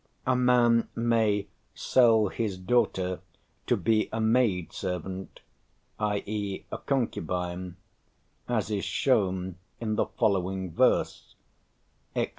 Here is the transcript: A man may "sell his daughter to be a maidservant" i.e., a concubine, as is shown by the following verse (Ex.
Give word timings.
A 0.25 0.35
man 0.35 0.87
may 0.95 1.45
"sell 1.75 2.29
his 2.29 2.57
daughter 2.57 3.19
to 3.67 3.77
be 3.77 4.09
a 4.11 4.19
maidservant" 4.19 5.41
i.e., 5.99 6.65
a 6.71 6.77
concubine, 6.79 7.75
as 8.49 8.71
is 8.71 8.83
shown 8.83 9.57
by 9.79 9.85
the 9.93 10.07
following 10.07 10.71
verse 10.71 11.35
(Ex. 12.15 12.29